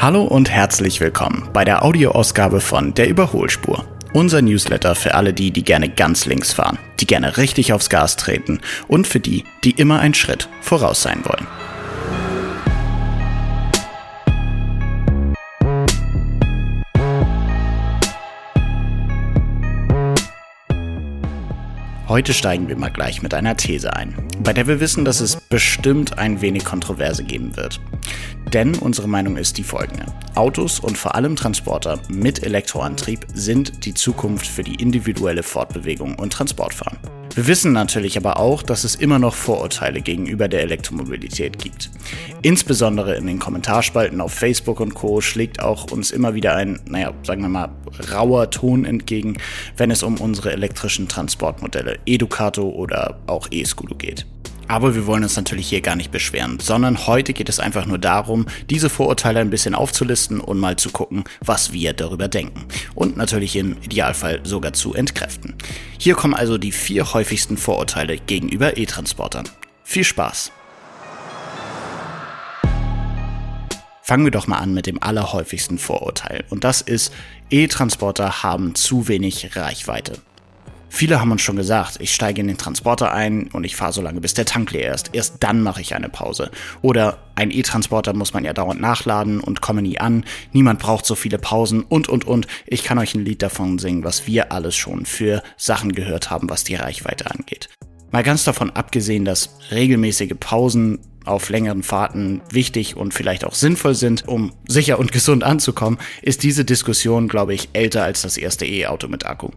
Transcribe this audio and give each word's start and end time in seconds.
Hallo 0.00 0.22
und 0.22 0.48
herzlich 0.48 1.00
willkommen 1.00 1.48
bei 1.52 1.64
der 1.64 1.84
Audioausgabe 1.84 2.60
von 2.60 2.94
Der 2.94 3.08
Überholspur. 3.08 3.84
Unser 4.12 4.42
Newsletter 4.42 4.94
für 4.94 5.16
alle 5.16 5.32
die, 5.32 5.50
die 5.50 5.64
gerne 5.64 5.88
ganz 5.88 6.24
links 6.24 6.52
fahren, 6.52 6.78
die 7.00 7.06
gerne 7.08 7.36
richtig 7.36 7.72
aufs 7.72 7.90
Gas 7.90 8.14
treten 8.14 8.60
und 8.86 9.08
für 9.08 9.18
die, 9.18 9.42
die 9.64 9.72
immer 9.72 9.98
einen 9.98 10.14
Schritt 10.14 10.48
voraus 10.60 11.02
sein 11.02 11.24
wollen. 11.24 11.48
Heute 22.08 22.32
steigen 22.32 22.68
wir 22.68 22.76
mal 22.76 22.88
gleich 22.88 23.20
mit 23.20 23.34
einer 23.34 23.54
These 23.54 23.92
ein, 23.92 24.14
bei 24.42 24.54
der 24.54 24.66
wir 24.66 24.80
wissen, 24.80 25.04
dass 25.04 25.20
es 25.20 25.36
bestimmt 25.36 26.18
ein 26.18 26.40
wenig 26.40 26.64
Kontroverse 26.64 27.22
geben 27.22 27.54
wird. 27.54 27.82
Denn 28.54 28.76
unsere 28.76 29.06
Meinung 29.06 29.36
ist 29.36 29.58
die 29.58 29.62
folgende. 29.62 30.06
Autos 30.34 30.80
und 30.80 30.96
vor 30.96 31.16
allem 31.16 31.36
Transporter 31.36 32.00
mit 32.08 32.42
Elektroantrieb 32.42 33.26
sind 33.34 33.84
die 33.84 33.92
Zukunft 33.92 34.46
für 34.46 34.62
die 34.62 34.76
individuelle 34.76 35.42
Fortbewegung 35.42 36.14
und 36.14 36.32
Transportfahren. 36.32 36.96
Wir 37.34 37.46
wissen 37.46 37.72
natürlich 37.72 38.16
aber 38.16 38.38
auch, 38.38 38.62
dass 38.62 38.84
es 38.84 38.94
immer 38.94 39.18
noch 39.18 39.34
Vorurteile 39.34 40.00
gegenüber 40.00 40.48
der 40.48 40.62
Elektromobilität 40.62 41.58
gibt. 41.58 41.90
Insbesondere 42.42 43.16
in 43.16 43.26
den 43.26 43.38
Kommentarspalten 43.38 44.20
auf 44.20 44.32
Facebook 44.32 44.80
und 44.80 44.94
Co. 44.94 45.20
schlägt 45.20 45.60
auch 45.60 45.90
uns 45.90 46.10
immer 46.10 46.34
wieder 46.34 46.54
ein, 46.54 46.80
naja, 46.86 47.12
sagen 47.22 47.42
wir 47.42 47.48
mal, 47.48 47.70
rauer 48.12 48.50
Ton 48.50 48.84
entgegen, 48.84 49.36
wenn 49.76 49.90
es 49.90 50.02
um 50.02 50.16
unsere 50.16 50.52
elektrischen 50.52 51.08
Transportmodelle 51.08 51.98
Educato 52.06 52.68
oder 52.68 53.20
auch 53.26 53.48
E-Scooter 53.50 53.94
geht. 53.94 54.26
Aber 54.68 54.94
wir 54.94 55.06
wollen 55.06 55.22
uns 55.22 55.34
natürlich 55.34 55.68
hier 55.68 55.80
gar 55.80 55.96
nicht 55.96 56.10
beschweren, 56.10 56.58
sondern 56.60 57.06
heute 57.06 57.32
geht 57.32 57.48
es 57.48 57.58
einfach 57.58 57.86
nur 57.86 57.98
darum, 57.98 58.44
diese 58.68 58.90
Vorurteile 58.90 59.40
ein 59.40 59.48
bisschen 59.48 59.74
aufzulisten 59.74 60.40
und 60.40 60.58
mal 60.58 60.76
zu 60.76 60.90
gucken, 60.90 61.24
was 61.40 61.72
wir 61.72 61.94
darüber 61.94 62.28
denken. 62.28 62.66
Und 62.94 63.16
natürlich 63.16 63.56
im 63.56 63.78
Idealfall 63.82 64.40
sogar 64.44 64.74
zu 64.74 64.92
entkräften. 64.92 65.54
Hier 65.98 66.14
kommen 66.14 66.34
also 66.34 66.58
die 66.58 66.72
vier 66.72 67.14
häufigsten 67.14 67.56
Vorurteile 67.56 68.18
gegenüber 68.18 68.76
E-Transportern. 68.76 69.48
Viel 69.84 70.04
Spaß! 70.04 70.52
Fangen 74.02 74.24
wir 74.24 74.30
doch 74.30 74.46
mal 74.46 74.58
an 74.58 74.74
mit 74.74 74.86
dem 74.86 75.02
allerhäufigsten 75.02 75.78
Vorurteil. 75.78 76.44
Und 76.50 76.64
das 76.64 76.82
ist, 76.82 77.12
E-Transporter 77.50 78.42
haben 78.42 78.74
zu 78.74 79.08
wenig 79.08 79.56
Reichweite. 79.56 80.18
Viele 80.90 81.20
haben 81.20 81.30
uns 81.30 81.42
schon 81.42 81.56
gesagt, 81.56 81.98
ich 82.00 82.14
steige 82.14 82.40
in 82.40 82.48
den 82.48 82.56
Transporter 82.56 83.12
ein 83.12 83.48
und 83.52 83.64
ich 83.64 83.76
fahre 83.76 83.92
so 83.92 84.00
lange, 84.00 84.20
bis 84.20 84.34
der 84.34 84.46
Tank 84.46 84.70
leer 84.72 84.94
ist. 84.94 85.10
Erst 85.12 85.36
dann 85.40 85.62
mache 85.62 85.80
ich 85.80 85.94
eine 85.94 86.08
Pause. 86.08 86.50
Oder 86.82 87.18
ein 87.34 87.50
E-Transporter 87.50 88.14
muss 88.14 88.32
man 88.32 88.44
ja 88.44 88.52
dauernd 88.52 88.80
nachladen 88.80 89.40
und 89.40 89.60
komme 89.60 89.82
nie 89.82 90.00
an. 90.00 90.24
Niemand 90.52 90.80
braucht 90.80 91.06
so 91.06 91.14
viele 91.14 91.38
Pausen 91.38 91.82
und, 91.82 92.08
und, 92.08 92.26
und. 92.26 92.46
Ich 92.66 92.84
kann 92.84 92.98
euch 92.98 93.14
ein 93.14 93.24
Lied 93.24 93.42
davon 93.42 93.78
singen, 93.78 94.04
was 94.04 94.26
wir 94.26 94.50
alles 94.50 94.76
schon 94.76 95.06
für 95.06 95.42
Sachen 95.56 95.92
gehört 95.92 96.30
haben, 96.30 96.50
was 96.50 96.64
die 96.64 96.74
Reichweite 96.74 97.30
angeht. 97.30 97.68
Mal 98.10 98.22
ganz 98.22 98.44
davon 98.44 98.70
abgesehen, 98.70 99.24
dass 99.24 99.58
regelmäßige 99.70 100.34
Pausen 100.40 101.00
auf 101.26 101.50
längeren 101.50 101.82
Fahrten 101.82 102.40
wichtig 102.50 102.96
und 102.96 103.12
vielleicht 103.12 103.44
auch 103.44 103.54
sinnvoll 103.54 103.94
sind, 103.94 104.26
um 104.26 104.52
sicher 104.66 104.98
und 104.98 105.12
gesund 105.12 105.44
anzukommen, 105.44 105.98
ist 106.22 106.42
diese 106.42 106.64
Diskussion, 106.64 107.28
glaube 107.28 107.52
ich, 107.52 107.68
älter 107.74 108.02
als 108.02 108.22
das 108.22 108.38
erste 108.38 108.64
E-Auto 108.64 109.08
mit 109.08 109.26
Akku 109.26 109.50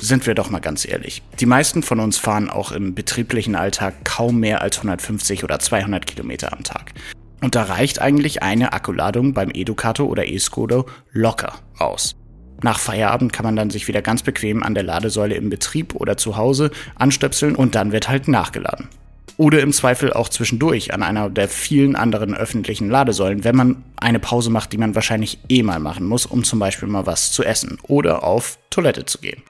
sind 0.00 0.26
wir 0.26 0.34
doch 0.34 0.50
mal 0.50 0.60
ganz 0.60 0.86
ehrlich. 0.86 1.22
Die 1.40 1.46
meisten 1.46 1.82
von 1.82 2.00
uns 2.00 2.18
fahren 2.18 2.50
auch 2.50 2.72
im 2.72 2.94
betrieblichen 2.94 3.54
Alltag 3.54 4.04
kaum 4.04 4.40
mehr 4.40 4.60
als 4.60 4.78
150 4.78 5.44
oder 5.44 5.58
200 5.58 6.06
Kilometer 6.06 6.52
am 6.52 6.64
Tag. 6.64 6.92
Und 7.40 7.54
da 7.54 7.64
reicht 7.64 8.00
eigentlich 8.00 8.42
eine 8.42 8.72
Akkuladung 8.72 9.34
beim 9.34 9.50
Educato 9.50 10.04
oder 10.04 10.26
E-Skodo 10.26 10.86
locker 11.12 11.54
aus. 11.78 12.16
Nach 12.62 12.78
Feierabend 12.78 13.32
kann 13.32 13.44
man 13.44 13.56
dann 13.56 13.70
sich 13.70 13.88
wieder 13.88 14.00
ganz 14.00 14.22
bequem 14.22 14.62
an 14.62 14.74
der 14.74 14.84
Ladesäule 14.84 15.34
im 15.34 15.50
Betrieb 15.50 15.94
oder 15.94 16.16
zu 16.16 16.36
Hause 16.36 16.70
anstöpseln 16.94 17.54
und 17.54 17.74
dann 17.74 17.92
wird 17.92 18.08
halt 18.08 18.28
nachgeladen. 18.28 18.88
Oder 19.36 19.60
im 19.60 19.72
Zweifel 19.72 20.12
auch 20.12 20.28
zwischendurch 20.28 20.94
an 20.94 21.02
einer 21.02 21.28
der 21.28 21.48
vielen 21.48 21.96
anderen 21.96 22.34
öffentlichen 22.34 22.88
Ladesäulen, 22.88 23.42
wenn 23.44 23.56
man 23.56 23.84
eine 23.96 24.20
Pause 24.20 24.48
macht, 24.48 24.72
die 24.72 24.78
man 24.78 24.94
wahrscheinlich 24.94 25.40
eh 25.48 25.62
mal 25.62 25.80
machen 25.80 26.06
muss, 26.06 26.24
um 26.24 26.44
zum 26.44 26.60
Beispiel 26.60 26.88
mal 26.88 27.04
was 27.04 27.32
zu 27.32 27.42
essen 27.42 27.78
oder 27.82 28.22
auf 28.22 28.58
Toilette 28.70 29.04
zu 29.04 29.18
gehen. 29.18 29.42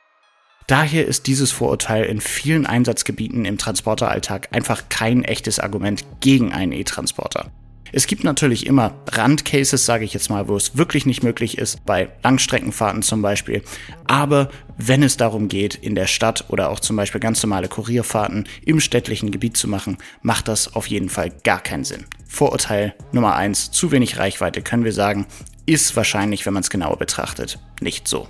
Daher 0.66 1.06
ist 1.06 1.26
dieses 1.26 1.52
Vorurteil 1.52 2.04
in 2.04 2.22
vielen 2.22 2.64
Einsatzgebieten 2.64 3.44
im 3.44 3.58
Transporteralltag 3.58 4.48
einfach 4.52 4.88
kein 4.88 5.22
echtes 5.22 5.60
Argument 5.60 6.04
gegen 6.20 6.52
einen 6.52 6.72
E-Transporter. 6.72 7.50
Es 7.92 8.08
gibt 8.08 8.24
natürlich 8.24 8.66
immer 8.66 8.94
Randcases, 9.08 9.86
sage 9.86 10.04
ich 10.04 10.14
jetzt 10.14 10.30
mal, 10.30 10.48
wo 10.48 10.56
es 10.56 10.76
wirklich 10.76 11.06
nicht 11.06 11.22
möglich 11.22 11.58
ist, 11.58 11.84
bei 11.84 12.08
Langstreckenfahrten 12.24 13.02
zum 13.02 13.22
Beispiel. 13.22 13.62
Aber 14.06 14.48
wenn 14.78 15.04
es 15.04 15.16
darum 15.16 15.48
geht, 15.48 15.76
in 15.76 15.94
der 15.94 16.08
Stadt 16.08 16.46
oder 16.48 16.70
auch 16.70 16.80
zum 16.80 16.96
Beispiel 16.96 17.20
ganz 17.20 17.40
normale 17.42 17.68
Kurierfahrten 17.68 18.48
im 18.64 18.80
städtlichen 18.80 19.30
Gebiet 19.30 19.56
zu 19.56 19.68
machen, 19.68 19.98
macht 20.22 20.48
das 20.48 20.74
auf 20.74 20.88
jeden 20.88 21.08
Fall 21.08 21.30
gar 21.44 21.60
keinen 21.60 21.84
Sinn. 21.84 22.06
Vorurteil 22.26 22.96
Nummer 23.12 23.36
eins: 23.36 23.70
zu 23.70 23.92
wenig 23.92 24.18
Reichweite 24.18 24.62
können 24.62 24.84
wir 24.84 24.92
sagen, 24.92 25.26
ist 25.66 25.94
wahrscheinlich, 25.94 26.46
wenn 26.46 26.54
man 26.54 26.62
es 26.62 26.70
genauer 26.70 26.98
betrachtet, 26.98 27.60
nicht 27.80 28.08
so. 28.08 28.26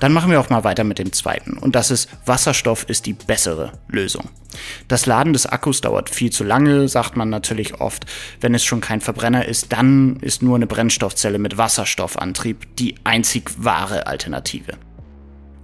Dann 0.00 0.12
machen 0.12 0.30
wir 0.30 0.40
auch 0.40 0.50
mal 0.50 0.64
weiter 0.64 0.82
mit 0.82 0.98
dem 0.98 1.12
zweiten. 1.12 1.58
Und 1.58 1.76
das 1.76 1.90
ist, 1.90 2.08
Wasserstoff 2.26 2.84
ist 2.88 3.06
die 3.06 3.12
bessere 3.12 3.72
Lösung. 3.88 4.28
Das 4.88 5.06
Laden 5.06 5.32
des 5.32 5.46
Akkus 5.46 5.80
dauert 5.80 6.10
viel 6.10 6.30
zu 6.30 6.42
lange, 6.42 6.88
sagt 6.88 7.16
man 7.16 7.28
natürlich 7.28 7.80
oft. 7.80 8.06
Wenn 8.40 8.54
es 8.54 8.64
schon 8.64 8.80
kein 8.80 9.00
Verbrenner 9.00 9.44
ist, 9.44 9.72
dann 9.72 10.16
ist 10.16 10.42
nur 10.42 10.56
eine 10.56 10.66
Brennstoffzelle 10.66 11.38
mit 11.38 11.58
Wasserstoffantrieb 11.58 12.76
die 12.76 12.96
einzig 13.04 13.50
wahre 13.58 14.06
Alternative. 14.06 14.72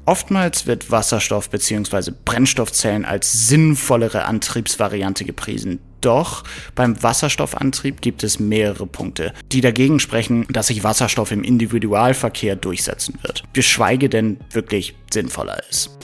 Oftmals 0.04 0.66
wird 0.66 0.92
Wasserstoff 0.92 1.50
bzw. 1.50 2.12
Brennstoffzellen 2.24 3.04
als 3.04 3.48
sinnvollere 3.48 4.26
Antriebsvariante 4.26 5.24
gepriesen. 5.24 5.80
Doch 6.06 6.44
beim 6.76 7.02
Wasserstoffantrieb 7.02 8.00
gibt 8.00 8.22
es 8.22 8.38
mehrere 8.38 8.86
Punkte, 8.86 9.32
die 9.50 9.60
dagegen 9.60 9.98
sprechen, 9.98 10.46
dass 10.48 10.68
sich 10.68 10.84
Wasserstoff 10.84 11.32
im 11.32 11.42
Individualverkehr 11.42 12.54
durchsetzen 12.54 13.18
wird, 13.22 13.42
geschweige 13.54 14.08
denn 14.08 14.38
wirklich 14.52 14.94
sinnvoller 15.12 15.60
ist. 15.68 15.98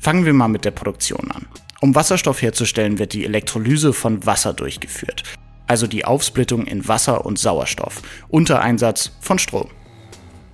Fangen 0.00 0.24
wir 0.24 0.32
mal 0.32 0.48
mit 0.48 0.64
der 0.64 0.72
Produktion 0.72 1.30
an. 1.30 1.46
Um 1.80 1.94
Wasserstoff 1.94 2.42
herzustellen, 2.42 2.98
wird 2.98 3.12
die 3.12 3.24
Elektrolyse 3.24 3.92
von 3.92 4.26
Wasser 4.26 4.52
durchgeführt, 4.52 5.22
also 5.68 5.86
die 5.86 6.04
Aufsplittung 6.04 6.66
in 6.66 6.88
Wasser 6.88 7.24
und 7.24 7.38
Sauerstoff, 7.38 8.02
unter 8.26 8.62
Einsatz 8.62 9.12
von 9.20 9.38
Strom. 9.38 9.68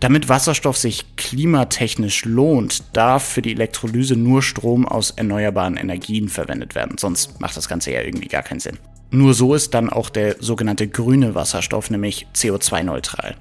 Damit 0.03 0.29
Wasserstoff 0.29 0.77
sich 0.79 1.15
klimatechnisch 1.15 2.25
lohnt, 2.25 2.83
darf 2.93 3.23
für 3.23 3.41
die 3.41 3.53
Elektrolyse 3.53 4.17
nur 4.17 4.43
Strom 4.43 4.85
aus 4.85 5.13
erneuerbaren 5.13 5.77
Energien 5.77 6.29
verwendet 6.29 6.75
werden, 6.75 6.99
sonst 6.99 7.41
macht 7.41 7.57
das 7.57 7.69
Ganze 7.69 7.93
ja 7.93 8.01
irgendwie 8.01 8.27
gar 8.27 8.43
keinen 8.43 8.59
Sinn. 8.59 8.81
Nur 9.13 9.33
so 9.33 9.55
ist 9.55 9.75
dann 9.75 9.91
auch 9.91 10.11
der 10.11 10.39
sogenannte 10.41 10.89
grüne 10.89 11.37
Wasserstoff, 11.37 11.89
nämlich 11.89 12.27
CO2-neutral. 12.35 13.37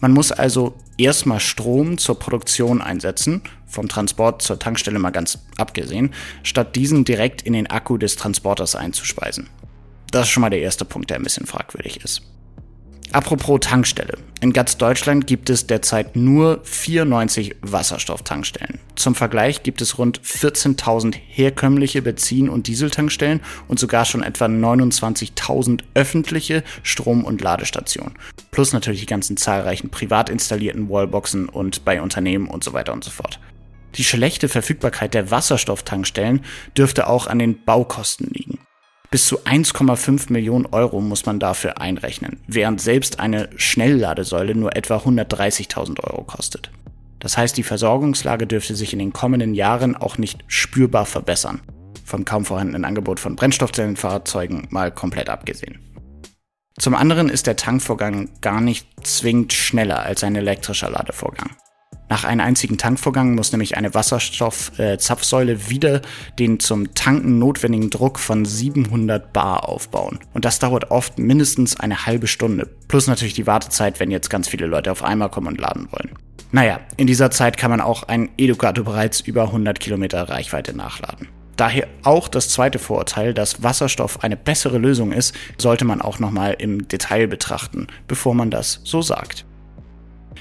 Man 0.00 0.12
muss 0.12 0.32
also 0.32 0.74
erstmal 0.98 1.40
Strom 1.40 1.96
zur 1.96 2.18
Produktion 2.18 2.82
einsetzen, 2.82 3.40
vom 3.66 3.88
Transport 3.88 4.42
zur 4.42 4.58
Tankstelle 4.58 4.98
mal 4.98 5.12
ganz 5.12 5.38
abgesehen, 5.56 6.12
statt 6.42 6.76
diesen 6.76 7.06
direkt 7.06 7.40
in 7.40 7.54
den 7.54 7.68
Akku 7.68 7.96
des 7.96 8.16
Transporters 8.16 8.76
einzuspeisen. 8.76 9.48
Das 10.10 10.26
ist 10.26 10.28
schon 10.28 10.42
mal 10.42 10.50
der 10.50 10.60
erste 10.60 10.84
Punkt, 10.84 11.08
der 11.08 11.16
ein 11.16 11.22
bisschen 11.22 11.46
fragwürdig 11.46 12.04
ist. 12.04 12.20
Apropos 13.12 13.60
Tankstelle. 13.60 14.18
In 14.40 14.52
ganz 14.52 14.76
Deutschland 14.76 15.26
gibt 15.26 15.48
es 15.48 15.66
derzeit 15.66 16.16
nur 16.16 16.60
94 16.64 17.56
Wasserstofftankstellen. 17.62 18.78
Zum 18.94 19.14
Vergleich 19.14 19.62
gibt 19.62 19.80
es 19.80 19.96
rund 19.96 20.20
14.000 20.20 21.14
herkömmliche 21.14 22.02
Benzin- 22.02 22.50
und 22.50 22.66
Dieseltankstellen 22.66 23.40
und 23.68 23.78
sogar 23.78 24.04
schon 24.04 24.22
etwa 24.22 24.44
29.000 24.44 25.80
öffentliche 25.94 26.62
Strom- 26.82 27.24
und 27.24 27.40
Ladestationen. 27.40 28.14
Plus 28.50 28.72
natürlich 28.72 29.00
die 29.00 29.06
ganzen 29.06 29.36
zahlreichen 29.38 29.88
privat 29.88 30.28
installierten 30.28 30.90
Wallboxen 30.90 31.48
und 31.48 31.84
bei 31.84 32.02
Unternehmen 32.02 32.48
und 32.48 32.62
so 32.62 32.74
weiter 32.74 32.92
und 32.92 33.04
so 33.04 33.10
fort. 33.10 33.40
Die 33.94 34.04
schlechte 34.04 34.48
Verfügbarkeit 34.48 35.14
der 35.14 35.30
Wasserstofftankstellen 35.30 36.44
dürfte 36.76 37.06
auch 37.06 37.26
an 37.26 37.38
den 37.38 37.64
Baukosten 37.64 38.28
liegen. 38.30 38.55
Bis 39.16 39.28
zu 39.28 39.46
1,5 39.46 40.30
Millionen 40.30 40.66
Euro 40.66 41.00
muss 41.00 41.24
man 41.24 41.40
dafür 41.40 41.80
einrechnen, 41.80 42.38
während 42.48 42.82
selbst 42.82 43.18
eine 43.18 43.48
Schnellladesäule 43.56 44.54
nur 44.54 44.76
etwa 44.76 44.98
130.000 44.98 46.04
Euro 46.04 46.22
kostet. 46.24 46.70
Das 47.18 47.38
heißt, 47.38 47.56
die 47.56 47.62
Versorgungslage 47.62 48.46
dürfte 48.46 48.76
sich 48.76 48.92
in 48.92 48.98
den 48.98 49.14
kommenden 49.14 49.54
Jahren 49.54 49.96
auch 49.96 50.18
nicht 50.18 50.44
spürbar 50.48 51.06
verbessern. 51.06 51.62
Vom 52.04 52.26
kaum 52.26 52.44
vorhandenen 52.44 52.84
Angebot 52.84 53.18
von 53.18 53.36
Brennstoffzellenfahrzeugen 53.36 54.66
mal 54.68 54.92
komplett 54.92 55.30
abgesehen. 55.30 55.78
Zum 56.78 56.94
anderen 56.94 57.30
ist 57.30 57.46
der 57.46 57.56
Tankvorgang 57.56 58.28
gar 58.42 58.60
nicht 58.60 58.86
zwingend 59.02 59.54
schneller 59.54 60.00
als 60.00 60.24
ein 60.24 60.36
elektrischer 60.36 60.90
Ladevorgang. 60.90 61.56
Nach 62.08 62.24
einem 62.24 62.40
einzigen 62.40 62.78
Tankvorgang 62.78 63.34
muss 63.34 63.52
nämlich 63.52 63.76
eine 63.76 63.94
Wasserstoffzapfsäule 63.94 65.52
äh, 65.52 65.70
wieder 65.70 66.02
den 66.38 66.60
zum 66.60 66.94
Tanken 66.94 67.38
notwendigen 67.38 67.90
Druck 67.90 68.18
von 68.18 68.44
700 68.44 69.32
Bar 69.32 69.68
aufbauen. 69.68 70.20
Und 70.32 70.44
das 70.44 70.58
dauert 70.58 70.90
oft 70.90 71.18
mindestens 71.18 71.80
eine 71.80 72.06
halbe 72.06 72.28
Stunde. 72.28 72.68
Plus 72.88 73.08
natürlich 73.08 73.34
die 73.34 73.46
Wartezeit, 73.46 73.98
wenn 73.98 74.10
jetzt 74.10 74.30
ganz 74.30 74.48
viele 74.48 74.66
Leute 74.66 74.92
auf 74.92 75.02
einmal 75.02 75.30
kommen 75.30 75.48
und 75.48 75.60
laden 75.60 75.88
wollen. 75.90 76.12
Naja, 76.52 76.80
in 76.96 77.08
dieser 77.08 77.30
Zeit 77.32 77.56
kann 77.56 77.70
man 77.70 77.80
auch 77.80 78.04
ein 78.04 78.28
Educato 78.38 78.84
bereits 78.84 79.20
über 79.20 79.42
100 79.42 79.80
Kilometer 79.80 80.28
Reichweite 80.28 80.76
nachladen. 80.76 81.28
Daher 81.56 81.88
auch 82.02 82.28
das 82.28 82.50
zweite 82.50 82.78
Vorurteil, 82.78 83.32
dass 83.34 83.62
Wasserstoff 83.62 84.22
eine 84.22 84.36
bessere 84.36 84.78
Lösung 84.78 85.10
ist, 85.12 85.34
sollte 85.58 85.84
man 85.86 86.02
auch 86.02 86.18
nochmal 86.18 86.54
im 86.58 86.86
Detail 86.86 87.26
betrachten, 87.26 87.86
bevor 88.06 88.34
man 88.34 88.50
das 88.50 88.80
so 88.84 89.02
sagt. 89.02 89.46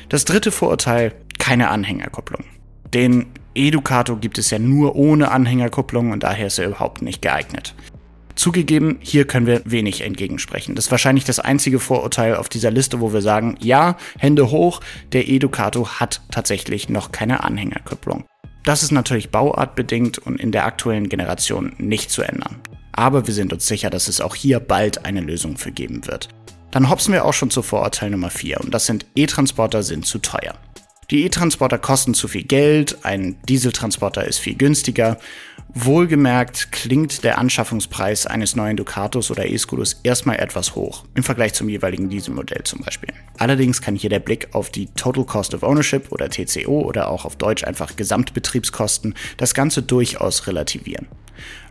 Das 0.09 0.25
dritte 0.25 0.51
Vorurteil, 0.51 1.13
keine 1.45 1.69
Anhängerkupplung. 1.69 2.43
Den 2.91 3.27
Educato 3.53 4.15
gibt 4.15 4.39
es 4.39 4.49
ja 4.49 4.57
nur 4.57 4.95
ohne 4.95 5.29
Anhängerkupplung 5.29 6.11
und 6.11 6.23
daher 6.23 6.47
ist 6.47 6.57
er 6.57 6.65
überhaupt 6.65 7.03
nicht 7.03 7.21
geeignet. 7.21 7.75
Zugegeben, 8.33 8.97
hier 8.99 9.27
können 9.27 9.45
wir 9.45 9.61
wenig 9.63 10.01
entgegensprechen. 10.01 10.73
Das 10.73 10.85
ist 10.85 10.91
wahrscheinlich 10.91 11.23
das 11.23 11.39
einzige 11.39 11.79
Vorurteil 11.79 12.35
auf 12.35 12.49
dieser 12.49 12.71
Liste, 12.71 12.99
wo 12.99 13.13
wir 13.13 13.21
sagen, 13.21 13.57
ja, 13.59 13.95
Hände 14.17 14.49
hoch, 14.49 14.81
der 15.13 15.29
Educato 15.29 15.87
hat 15.87 16.21
tatsächlich 16.31 16.89
noch 16.89 17.11
keine 17.11 17.43
Anhängerkupplung. 17.43 18.25
Das 18.63 18.81
ist 18.81 18.91
natürlich 18.91 19.29
bauartbedingt 19.29 20.17
und 20.17 20.39
in 20.39 20.51
der 20.51 20.65
aktuellen 20.65 21.09
Generation 21.09 21.73
nicht 21.77 22.09
zu 22.09 22.23
ändern. 22.23 22.55
Aber 22.91 23.27
wir 23.27 23.35
sind 23.35 23.53
uns 23.53 23.67
sicher, 23.67 23.91
dass 23.91 24.07
es 24.07 24.19
auch 24.19 24.33
hier 24.33 24.59
bald 24.59 25.05
eine 25.05 25.21
Lösung 25.21 25.57
für 25.59 25.71
geben 25.71 26.07
wird. 26.07 26.29
Dann 26.71 26.89
hopsen 26.89 27.13
wir 27.13 27.23
auch 27.23 27.33
schon 27.33 27.51
zu 27.51 27.61
Vorurteil 27.61 28.09
Nummer 28.09 28.31
4 28.31 28.61
und 28.61 28.73
das 28.73 28.87
sind 28.87 29.05
E-Transporter 29.15 29.83
sind 29.83 30.07
zu 30.07 30.17
teuer. 30.17 30.55
Die 31.11 31.23
E-Transporter 31.23 31.77
kosten 31.77 32.15
zu 32.15 32.27
viel 32.27 32.43
Geld, 32.43 32.97
ein 33.03 33.37
Dieseltransporter 33.47 34.25
ist 34.25 34.39
viel 34.39 34.55
günstiger. 34.55 35.19
Wohlgemerkt 35.75 36.71
klingt 36.71 37.23
der 37.23 37.37
Anschaffungspreis 37.37 38.25
eines 38.25 38.55
neuen 38.55 38.75
Ducatos 38.75 39.29
oder 39.29 39.45
E-Scooters 39.45 39.99
erstmal 40.01 40.37
etwas 40.39 40.73
hoch, 40.73 41.03
im 41.13 41.21
Vergleich 41.21 41.53
zum 41.53 41.69
jeweiligen 41.69 42.09
Dieselmodell 42.09 42.63
zum 42.63 42.81
Beispiel. 42.81 43.09
Allerdings 43.37 43.83
kann 43.83 43.95
hier 43.95 44.09
der 44.09 44.19
Blick 44.19 44.47
auf 44.53 44.71
die 44.71 44.87
Total 44.87 45.25
Cost 45.25 45.53
of 45.53 45.61
Ownership 45.61 46.11
oder 46.11 46.27
TCO 46.27 46.81
oder 46.81 47.09
auch 47.09 47.25
auf 47.25 47.35
Deutsch 47.35 47.63
einfach 47.63 47.95
Gesamtbetriebskosten 47.95 49.13
das 49.37 49.53
Ganze 49.53 49.83
durchaus 49.83 50.47
relativieren. 50.47 51.07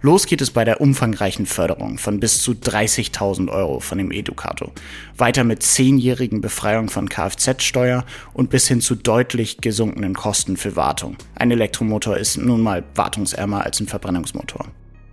Los 0.03 0.27
geht 0.27 0.41
es 0.41 0.51
bei 0.51 0.65
der 0.65 0.81
umfangreichen 0.81 1.47
Förderung 1.47 1.99
von 1.99 2.21
bis 2.21 2.43
zu 2.43 2.53
30.000 2.53 3.51
Euro 3.51 3.81
von 3.81 3.99
dem 3.99 4.11
Educato. 4.11 4.73
Weiter 5.17 5.45
mit 5.45 5.63
zehnjährigen 5.63 6.41
Befreiung 6.41 6.91
von 6.91 7.09
Kfz-Steuer 7.09 8.05
und 8.33 8.51
bis 8.51 8.69
hin 8.69 8.81
zu 8.81 8.95
deutlich 8.95 9.59
gesunkenen 9.59 10.15
Kosten 10.15 10.57
für 10.57 10.77
Wartung. 10.77 11.17
Ein 11.35 11.51
Elektromotor 11.51 12.17
ist 12.17 12.37
nun 12.37 12.61
mal 12.61 12.85
wartungsärmer 12.95 13.65
als 13.65 13.81
ein 13.81 13.87
Verbrennungsmotor. 13.87 14.67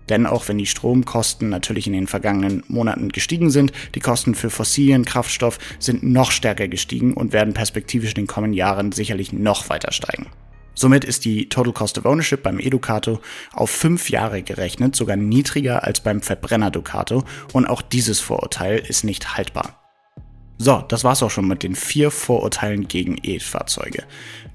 Denn 0.10 0.26
auch 0.26 0.50
wenn 0.50 0.58
die 0.58 0.66
Stromkosten 0.66 1.48
natürlich 1.48 1.88
in 1.88 1.94
den 1.94 2.08
vergangenen 2.08 2.64
Monaten 2.68 3.10
gestiegen 3.10 3.50
sind, 3.50 3.72
die 3.96 4.02
Kosten 4.02 4.36
für 4.36 4.50
fossilen 4.50 5.06
Kraftstoff 5.06 5.58
sind 5.80 6.04
noch 6.04 6.32
stärker 6.32 6.68
gestiegen 6.68 7.14
und 7.14 7.32
werden 7.32 7.54
perspektivisch 7.54 8.10
in 8.10 8.16
den 8.16 8.28
kommenden 8.28 8.58
Jahren 8.58 8.92
sicherlich 8.92 9.32
noch 9.32 9.70
weiter 9.70 9.94
steigen. 9.94 10.28
Somit 10.82 11.06
ist 11.06 11.26
die 11.26 11.48
Total 11.48 11.74
Cost 11.74 12.00
of 12.00 12.06
Ownership 12.06 12.42
beim 12.42 12.60
E-Ducato 12.60 13.20
auf 13.54 13.70
fünf 13.70 14.10
Jahre 14.10 14.42
gerechnet 14.42 14.96
sogar 14.96 15.16
niedriger 15.16 15.84
als 15.84 16.00
beim 16.00 16.24
Verbrenner 16.24 16.72
Ducato 16.72 17.24
und 17.54 17.68
auch 17.68 17.84
dieses 17.84 18.20
Vorurteil 18.20 18.80
ist 18.80 19.04
nicht 19.04 19.38
haltbar. 19.38 19.80
So, 20.58 20.84
das 20.88 21.04
war's 21.04 21.22
auch 21.22 21.30
schon 21.30 21.48
mit 21.48 21.62
den 21.62 21.76
vier 21.76 22.10
Vorurteilen 22.10 22.88
gegen 22.88 23.20
E-Fahrzeuge. 23.22 24.06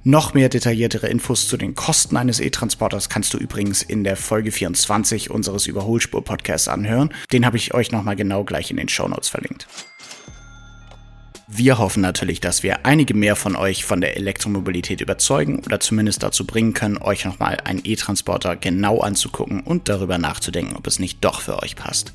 Noch 0.03 0.35
mehr 0.35 0.49
detailliertere 0.49 1.07
Infos 1.07 1.47
zu 1.47 1.57
den 1.57 1.77
Kosten 1.77 2.17
eines 2.17 2.41
E-Transporters 2.41 3.09
kannst 3.09 3.33
du 3.33 3.39
übrigens 3.39 3.85
in 3.85 4.03
der 4.03 4.17
Folge 4.17 4.51
24 4.51 5.31
unseres 5.31 5.69
Überholspur-Podcasts 5.69 6.67
anhören. 6.67 7.15
Den 7.31 7.47
habe 7.47 7.57
ich 7.57 7.73
euch 7.73 7.93
nochmal 7.93 8.17
genau 8.17 8.43
gleich 8.43 8.73
in 8.73 8.79
den 8.79 8.89
Show 8.89 9.07
Notes 9.07 9.29
verlinkt. 9.29 9.69
Wir 11.49 11.79
hoffen 11.79 12.01
natürlich, 12.01 12.41
dass 12.41 12.65
wir 12.65 12.87
einige 12.87 13.15
mehr 13.15 13.37
von 13.37 13.55
euch 13.55 13.85
von 13.85 14.01
der 14.01 14.17
Elektromobilität 14.17 15.01
überzeugen 15.01 15.61
oder 15.65 15.79
zumindest 15.79 16.25
dazu 16.25 16.45
bringen 16.45 16.75
können, 16.75 16.99
euch 16.99 17.25
nochmal 17.25 17.59
einen 17.63 17.83
E-Transporter 17.85 18.57
genau 18.57 19.01
anzugucken 19.01 19.61
und 19.61 19.89
darüber 19.89 20.19
nachzudenken, 20.19 20.75
ob 20.75 20.89
es 20.89 20.99
nicht 20.99 21.25
doch 21.25 21.41
für 21.41 21.63
euch 21.63 21.77
passt. 21.77 22.15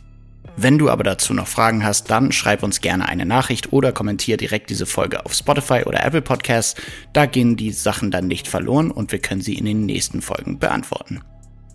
Wenn 0.57 0.77
du 0.77 0.89
aber 0.89 1.05
dazu 1.05 1.33
noch 1.33 1.47
Fragen 1.47 1.85
hast, 1.85 2.11
dann 2.11 2.33
schreib 2.33 2.61
uns 2.61 2.81
gerne 2.81 3.07
eine 3.07 3.25
Nachricht 3.25 3.71
oder 3.71 3.93
kommentier 3.93 4.35
direkt 4.35 4.69
diese 4.69 4.85
Folge 4.85 5.25
auf 5.25 5.33
Spotify 5.33 5.83
oder 5.85 6.03
Apple 6.03 6.21
Podcasts. 6.21 6.79
Da 7.13 7.25
gehen 7.25 7.55
die 7.55 7.71
Sachen 7.71 8.11
dann 8.11 8.27
nicht 8.27 8.49
verloren 8.49 8.91
und 8.91 9.13
wir 9.13 9.19
können 9.19 9.41
sie 9.41 9.53
in 9.55 9.63
den 9.63 9.85
nächsten 9.85 10.21
Folgen 10.21 10.59
beantworten. 10.59 11.21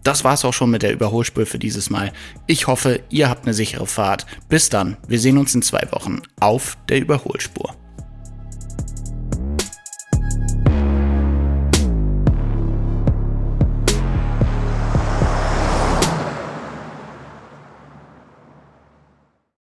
Das 0.06 0.22
war's 0.22 0.44
auch 0.44 0.54
schon 0.54 0.70
mit 0.70 0.84
der 0.84 0.92
Überholspur 0.92 1.46
für 1.46 1.58
dieses 1.58 1.90
Mal. 1.90 2.12
Ich 2.46 2.68
hoffe, 2.68 3.00
ihr 3.10 3.28
habt 3.28 3.44
eine 3.44 3.54
sichere 3.54 3.88
Fahrt. 3.88 4.24
Bis 4.48 4.68
dann, 4.68 4.96
wir 5.08 5.18
sehen 5.18 5.36
uns 5.36 5.52
in 5.56 5.62
zwei 5.62 5.82
Wochen 5.90 6.22
auf 6.38 6.78
der 6.88 7.00
Überholspur. 7.00 7.74